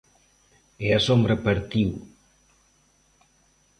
E 0.85 0.87
a 0.97 1.03
sombra 1.07 1.41
partiu. 1.45 1.89